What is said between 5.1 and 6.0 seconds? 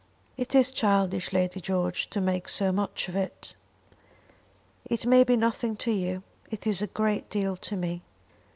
be nothing to